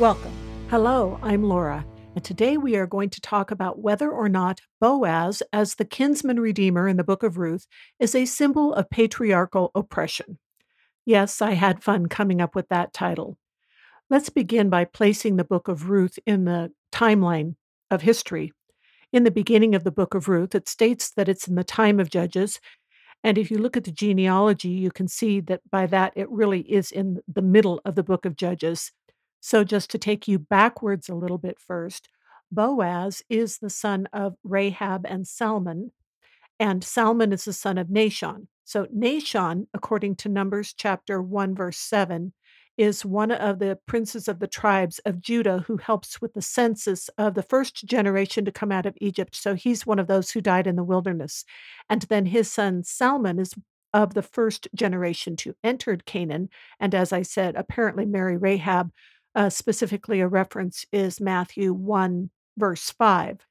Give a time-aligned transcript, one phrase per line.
[0.00, 0.32] Welcome.
[0.70, 5.40] Hello, I'm Laura, and today we are going to talk about whether or not Boaz,
[5.52, 7.68] as the kinsman redeemer in the book of Ruth,
[8.00, 10.40] is a symbol of patriarchal oppression.
[11.06, 13.38] Yes, I had fun coming up with that title.
[14.10, 17.54] Let's begin by placing the book of Ruth in the timeline
[17.88, 18.52] of history.
[19.12, 22.00] In the beginning of the book of Ruth, it states that it's in the time
[22.00, 22.58] of Judges.
[23.22, 26.62] And if you look at the genealogy, you can see that by that it really
[26.62, 28.90] is in the middle of the book of Judges.
[29.46, 32.08] So, just to take you backwards a little bit first,
[32.50, 35.92] Boaz is the son of Rahab and Salmon,
[36.58, 38.46] and Salmon is the son of Nahshon.
[38.64, 42.32] So, Nahshon, according to Numbers chapter 1, verse 7,
[42.78, 47.10] is one of the princes of the tribes of Judah who helps with the census
[47.18, 49.36] of the first generation to come out of Egypt.
[49.36, 51.44] So, he's one of those who died in the wilderness.
[51.90, 53.52] And then his son Salmon is
[53.92, 56.48] of the first generation to enter Canaan.
[56.80, 58.90] And as I said, apparently Mary Rahab
[59.34, 63.46] uh, specifically, a reference is Matthew 1, verse 5.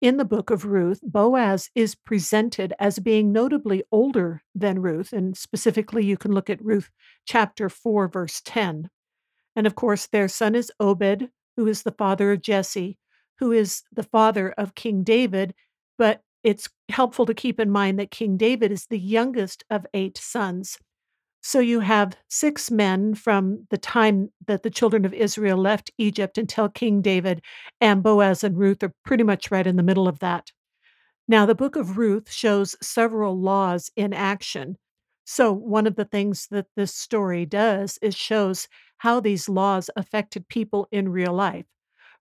[0.00, 5.36] In the book of Ruth, Boaz is presented as being notably older than Ruth, and
[5.36, 6.90] specifically, you can look at Ruth
[7.26, 8.90] chapter 4, verse 10.
[9.56, 12.96] And of course, their son is Obed, who is the father of Jesse,
[13.40, 15.52] who is the father of King David.
[15.98, 20.16] But it's helpful to keep in mind that King David is the youngest of eight
[20.16, 20.78] sons.
[21.40, 26.36] So you have six men from the time that the children of Israel left Egypt
[26.36, 27.42] until King David,
[27.80, 30.52] and Boaz and Ruth are pretty much right in the middle of that.
[31.28, 34.78] Now, the book of Ruth shows several laws in action.
[35.24, 38.66] So, one of the things that this story does is shows
[38.98, 41.66] how these laws affected people in real life.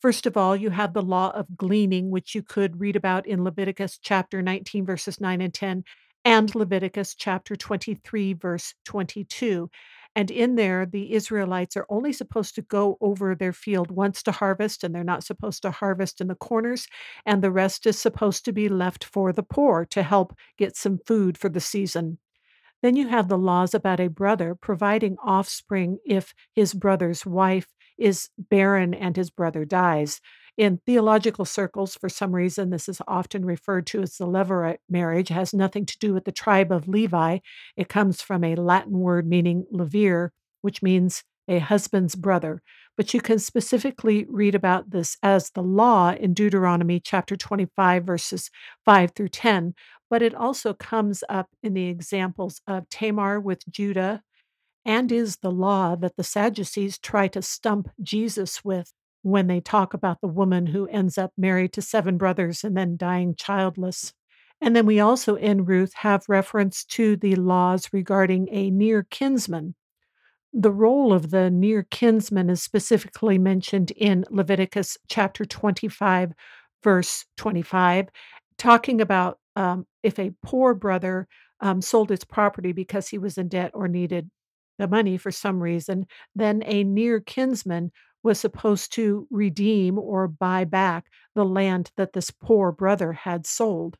[0.00, 3.44] First of all, you have the law of gleaning, which you could read about in
[3.44, 5.84] Leviticus chapter 19, verses 9 and 10,
[6.24, 9.70] and Leviticus chapter 23, verse 22.
[10.16, 14.32] And in there, the Israelites are only supposed to go over their field once to
[14.32, 16.86] harvest, and they're not supposed to harvest in the corners.
[17.26, 20.98] And the rest is supposed to be left for the poor to help get some
[21.04, 22.18] food for the season.
[22.82, 27.68] Then you have the laws about a brother providing offspring if his brother's wife
[27.98, 30.20] is barren and his brother dies.
[30.56, 35.30] In theological circles, for some reason, this is often referred to as the Levirate marriage.
[35.30, 37.38] It has nothing to do with the tribe of Levi.
[37.76, 40.30] It comes from a Latin word meaning levir,
[40.62, 42.62] which means a husband's brother.
[42.96, 48.48] But you can specifically read about this as the law in Deuteronomy chapter 25, verses
[48.84, 49.74] 5 through 10.
[50.08, 54.22] But it also comes up in the examples of Tamar with Judah,
[54.84, 58.92] and is the law that the Sadducees try to stump Jesus with
[59.24, 62.94] when they talk about the woman who ends up married to seven brothers and then
[62.96, 64.12] dying childless.
[64.60, 69.74] And then we also in Ruth have reference to the laws regarding a near kinsman.
[70.52, 76.32] The role of the near kinsman is specifically mentioned in Leviticus chapter 25,
[76.82, 78.08] verse 25,
[78.58, 81.26] talking about um, if a poor brother
[81.60, 84.30] um, sold his property because he was in debt or needed
[84.78, 87.90] the money for some reason, then a near kinsman
[88.24, 93.96] was supposed to redeem or buy back the land that this poor brother had sold.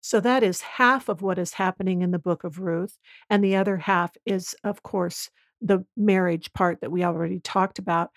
[0.00, 2.96] So that is half of what is happening in the book of Ruth.
[3.28, 8.10] And the other half is, of course, the marriage part that we already talked about.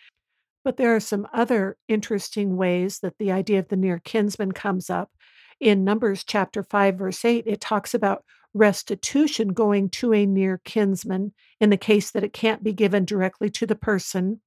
[0.63, 4.89] But there are some other interesting ways that the idea of the near kinsman comes
[4.89, 5.11] up.
[5.59, 8.23] In Numbers chapter 5, verse 8, it talks about
[8.53, 13.49] restitution going to a near kinsman in the case that it can't be given directly
[13.49, 14.41] to the person.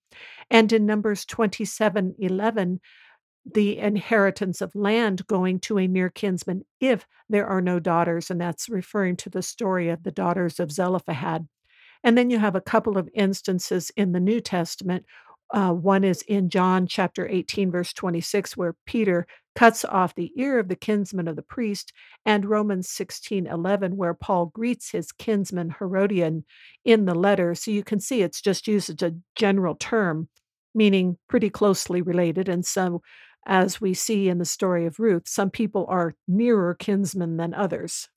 [0.51, 2.81] And in Numbers 27 11,
[3.45, 8.31] the inheritance of land going to a near kinsman if there are no daughters.
[8.31, 11.49] And that's referring to the story of the daughters of Zelophehad.
[12.05, 15.05] And then you have a couple of instances in the New Testament
[15.53, 20.59] uh, one is in John chapter 18, verse 26, where Peter cuts off the ear
[20.59, 21.93] of the kinsman of the priest,
[22.25, 26.45] and Romans 16, 11, where Paul greets his kinsman Herodion
[26.85, 27.55] in the letter.
[27.55, 30.29] So you can see it's just used as a general term,
[30.75, 32.49] meaning pretty closely related.
[32.49, 33.03] And so,
[33.45, 38.09] as we see in the story of Ruth, some people are nearer kinsmen than others.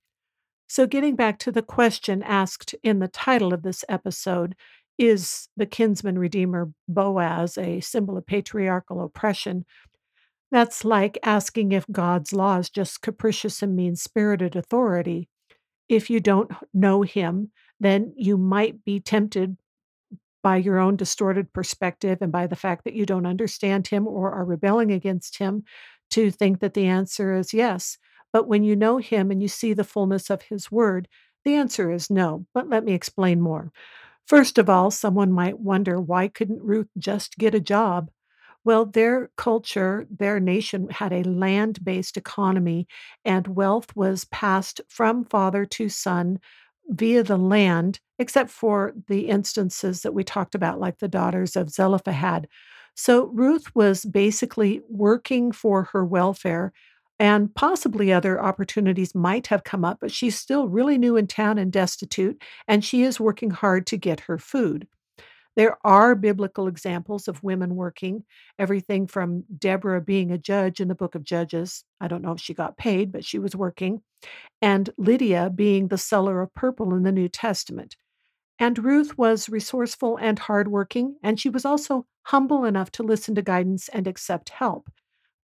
[0.68, 4.56] So, getting back to the question asked in the title of this episode,
[4.98, 9.66] is the kinsman redeemer Boaz a symbol of patriarchal oppression?
[10.52, 15.28] That's like asking if God's law is just capricious and mean spirited authority.
[15.90, 19.58] If you don't know Him, then you might be tempted
[20.42, 24.32] by your own distorted perspective and by the fact that you don't understand Him or
[24.32, 25.64] are rebelling against Him
[26.12, 27.98] to think that the answer is yes.
[28.32, 31.08] But when you know Him and you see the fullness of His Word,
[31.44, 32.46] the answer is no.
[32.54, 33.72] But let me explain more.
[34.27, 38.10] First of all, someone might wonder why couldn't Ruth just get a job?
[38.63, 42.88] Well, their culture, their nation had a land based economy,
[43.24, 46.39] and wealth was passed from father to son
[46.89, 51.69] via the land, except for the instances that we talked about, like the daughters of
[51.69, 52.48] Zelophehad.
[52.95, 56.74] So Ruth was basically working for her welfare,
[57.20, 61.58] and possibly other opportunities might have come up, but she's still really new in town
[61.58, 64.88] and destitute, and she is working hard to get her food.
[65.56, 68.26] There are biblical examples of women working,
[68.60, 71.86] everything from Deborah being a judge in the book of Judges.
[72.02, 74.02] I don't know if she got paid, but she was working,
[74.62, 77.96] and Lydia being the seller of purple in the New Testament.
[78.60, 83.42] And Ruth was resourceful and hardworking, and she was also humble enough to listen to
[83.42, 84.90] guidance and accept help.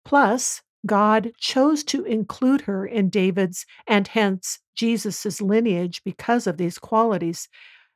[0.05, 6.79] Plus, God chose to include her in David's and hence Jesus' lineage because of these
[6.79, 7.49] qualities.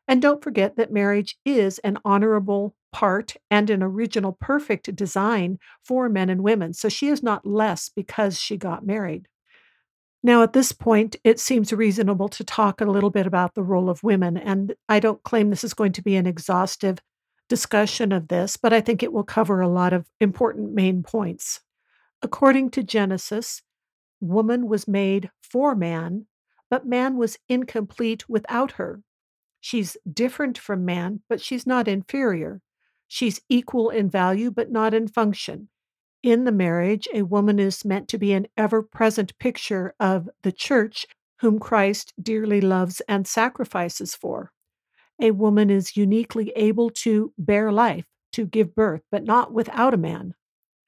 [0.07, 6.09] And don't forget that marriage is an honorable part and an original perfect design for
[6.09, 6.75] men and women.
[6.75, 9.29] So she is not less because she got married.
[10.23, 13.91] Now, at this point, it seems reasonable to talk a little bit about the role
[13.91, 14.37] of women.
[14.39, 16.99] And I don't claim this is going to be an exhaustive
[17.49, 21.61] discussion of this, but I think it will cover a lot of important main points.
[22.25, 23.61] According to Genesis,
[24.19, 26.25] woman was made for man,
[26.71, 29.03] but man was incomplete without her.
[29.61, 32.63] She's different from man, but she's not inferior.
[33.07, 35.69] She's equal in value, but not in function.
[36.23, 40.53] In the marriage, a woman is meant to be an ever present picture of the
[40.53, 41.05] church,
[41.41, 44.51] whom Christ dearly loves and sacrifices for.
[45.21, 49.99] A woman is uniquely able to bear life, to give birth, but not without a
[49.99, 50.35] man.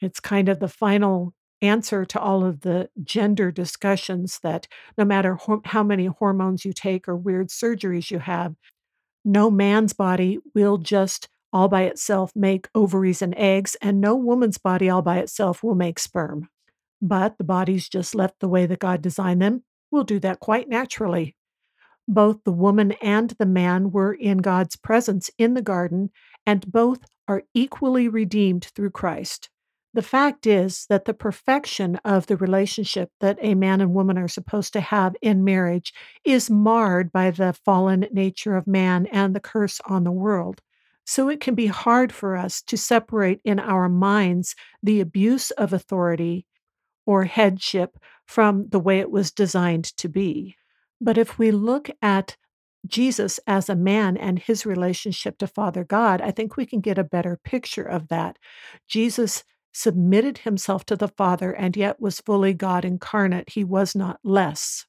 [0.00, 1.32] It's kind of the final
[1.62, 7.08] answer to all of the gender discussions that no matter how many hormones you take
[7.08, 8.54] or weird surgeries you have,
[9.24, 14.58] no man's body will just all by itself make ovaries and eggs, and no woman's
[14.58, 16.48] body all by itself will make sperm.
[17.00, 20.68] But the bodies just left the way that God designed them will do that quite
[20.68, 21.34] naturally.
[22.06, 26.10] Both the woman and the man were in God's presence in the garden,
[26.44, 29.48] and both are equally redeemed through Christ.
[29.96, 34.28] The fact is that the perfection of the relationship that a man and woman are
[34.28, 39.40] supposed to have in marriage is marred by the fallen nature of man and the
[39.40, 40.60] curse on the world.
[41.06, 45.72] So it can be hard for us to separate in our minds the abuse of
[45.72, 46.44] authority
[47.06, 47.96] or headship
[48.26, 50.56] from the way it was designed to be.
[51.00, 52.36] But if we look at
[52.86, 56.98] Jesus as a man and his relationship to Father God, I think we can get
[56.98, 58.38] a better picture of that.
[58.86, 59.42] Jesus
[59.76, 63.50] submitted himself to the Father, and yet was fully God incarnate.
[63.50, 64.86] He was not less.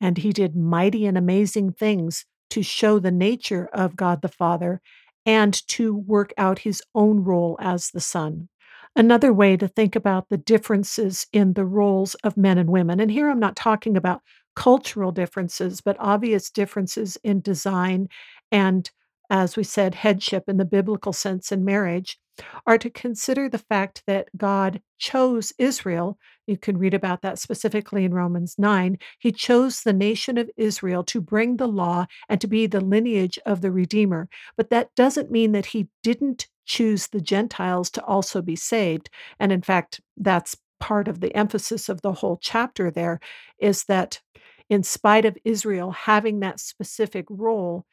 [0.00, 4.80] And he did mighty and amazing things to show the nature of God the Father
[5.26, 8.48] and to work out his own role as the Son.
[8.96, 13.10] Another way to think about the differences in the roles of men and women, and
[13.10, 14.22] here I'm not talking about
[14.56, 18.08] cultural differences, but obvious differences in design
[18.50, 18.90] and,
[19.28, 22.18] as we said, headship in the biblical sense in marriage
[22.66, 26.18] are to consider the fact that God chose Israel.
[26.46, 28.98] You can read about that specifically in Romans 9.
[29.18, 33.38] He chose the nation of Israel to bring the law and to be the lineage
[33.46, 34.28] of the Redeemer.
[34.56, 39.10] But that doesn't mean that he didn't choose the Gentiles to also be saved.
[39.38, 43.20] And in fact, that's part of the emphasis of the whole chapter there
[43.58, 44.20] is that
[44.68, 47.84] in spite of Israel having that specific role,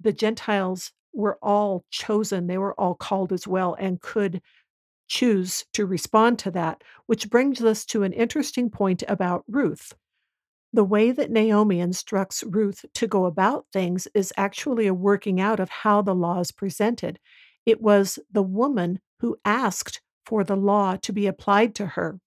[0.00, 4.40] the Gentiles were all chosen, they were all called as well, and could
[5.08, 9.94] choose to respond to that, which brings us to an interesting point about Ruth.
[10.72, 15.60] The way that Naomi instructs Ruth to go about things is actually a working out
[15.60, 17.18] of how the law is presented.
[17.64, 22.20] It was the woman who asked for the law to be applied to her.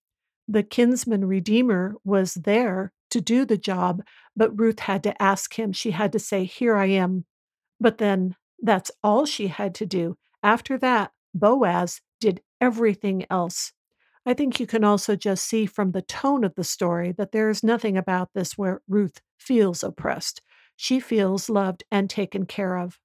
[0.47, 4.01] The kinsman redeemer was there to do the job,
[4.35, 5.71] but Ruth had to ask him.
[5.71, 7.25] She had to say, Here I am.
[7.79, 10.17] But then that's all she had to do.
[10.43, 13.73] After that, Boaz did everything else.
[14.25, 17.49] I think you can also just see from the tone of the story that there
[17.49, 20.41] is nothing about this where Ruth feels oppressed.
[20.75, 22.99] She feels loved and taken care of.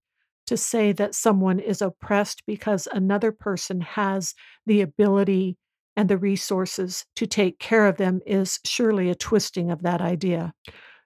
[0.46, 4.34] to say that someone is oppressed because another person has
[4.66, 5.58] the ability
[5.96, 10.54] and the resources to take care of them is surely a twisting of that idea.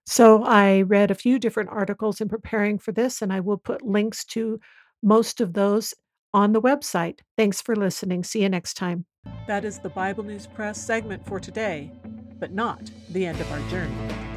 [0.07, 3.83] So I read a few different articles in preparing for this, and I will put
[3.83, 4.61] links to
[5.02, 5.95] most of those
[6.33, 7.21] on the website.
[7.37, 8.25] Thanks for listening.
[8.25, 9.07] See you next time.
[9.47, 11.90] That is the Bible News Press segment for today,
[12.38, 14.30] but not the end of our journey.